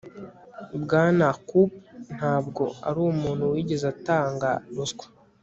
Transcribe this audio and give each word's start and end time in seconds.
bwana 0.81 1.27
koop 1.47 1.71
ntabwo 2.15 2.63
arumuntu 2.87 3.43
wigeze 3.53 3.85
atanga 3.93 4.49
ruswa 4.75 5.05